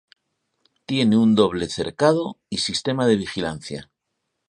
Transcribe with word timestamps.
Tiene 0.87 1.15
un 1.15 1.35
doble 1.35 1.69
cercado 1.69 2.39
y 2.49 2.57
sistema 2.57 3.05
de 3.05 3.17
vigilancia. 3.17 3.91